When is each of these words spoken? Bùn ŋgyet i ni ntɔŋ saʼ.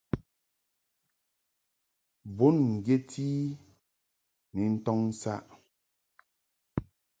Bùn 2.35 2.55
ŋgyet 2.73 3.09
i 3.31 3.31
ni 4.53 4.63
ntɔŋ 4.73 4.99
saʼ. 5.21 5.43